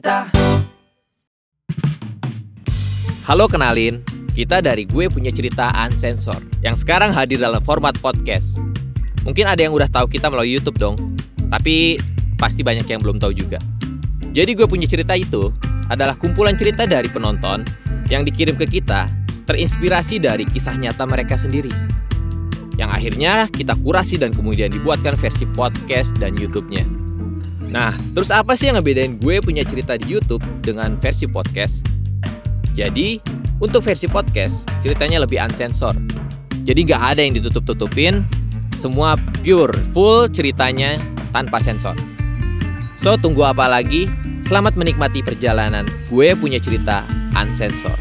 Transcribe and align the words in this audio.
cerita. 0.00 0.32
Halo 3.28 3.44
kenalin, 3.52 4.00
kita 4.32 4.64
dari 4.64 4.88
gue 4.88 5.12
punya 5.12 5.28
cerita 5.28 5.68
Unsensor 5.76 6.40
yang 6.64 6.72
sekarang 6.72 7.12
hadir 7.12 7.36
dalam 7.36 7.60
format 7.60 7.92
podcast. 8.00 8.56
Mungkin 9.28 9.44
ada 9.44 9.60
yang 9.60 9.76
udah 9.76 9.92
tahu 9.92 10.08
kita 10.08 10.32
melalui 10.32 10.56
YouTube 10.56 10.80
dong, 10.80 10.96
tapi 11.52 12.00
pasti 12.40 12.64
banyak 12.64 12.88
yang 12.88 13.04
belum 13.04 13.20
tahu 13.20 13.36
juga. 13.36 13.60
Jadi 14.32 14.56
gue 14.56 14.64
punya 14.64 14.88
cerita 14.88 15.12
itu 15.12 15.52
adalah 15.92 16.16
kumpulan 16.16 16.56
cerita 16.56 16.88
dari 16.88 17.12
penonton 17.12 17.60
yang 18.08 18.24
dikirim 18.24 18.56
ke 18.56 18.64
kita 18.80 19.12
terinspirasi 19.44 20.16
dari 20.16 20.48
kisah 20.48 20.80
nyata 20.80 21.04
mereka 21.04 21.36
sendiri. 21.36 21.70
Yang 22.80 22.90
akhirnya 22.96 23.32
kita 23.52 23.76
kurasi 23.76 24.16
dan 24.16 24.32
kemudian 24.32 24.72
dibuatkan 24.72 25.12
versi 25.20 25.44
podcast 25.44 26.16
dan 26.16 26.32
YouTube-nya. 26.32 26.99
Nah, 27.70 27.94
terus 28.18 28.34
apa 28.34 28.58
sih 28.58 28.66
yang 28.66 28.82
ngebedain 28.82 29.22
gue 29.22 29.38
punya 29.38 29.62
cerita 29.62 29.94
di 29.94 30.18
YouTube 30.18 30.42
dengan 30.58 30.98
versi 30.98 31.30
podcast? 31.30 31.86
Jadi, 32.74 33.22
untuk 33.62 33.86
versi 33.86 34.10
podcast, 34.10 34.66
ceritanya 34.82 35.22
lebih 35.22 35.38
unsensor. 35.38 35.94
Jadi 36.66 36.90
nggak 36.90 37.02
ada 37.14 37.22
yang 37.22 37.38
ditutup-tutupin, 37.38 38.26
semua 38.74 39.14
pure, 39.46 39.70
full 39.94 40.26
ceritanya 40.34 40.98
tanpa 41.30 41.62
sensor. 41.62 41.94
So, 42.98 43.14
tunggu 43.14 43.46
apa 43.46 43.70
lagi? 43.70 44.10
Selamat 44.42 44.74
menikmati 44.74 45.22
perjalanan 45.22 45.86
gue 46.10 46.34
punya 46.34 46.58
cerita 46.58 47.06
unsensor. 47.38 47.94